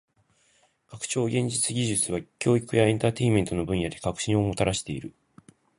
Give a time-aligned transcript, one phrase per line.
[0.87, 5.13] 拡張現実技術は教育やエンターテインメントの分野で革新をもたらしている。